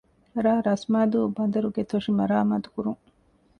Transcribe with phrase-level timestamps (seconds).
[0.43, 3.01] ރ.ރަސްމާދޫ ބަނދަރުގެ ތޮށި މަރާމާތު ކުރުން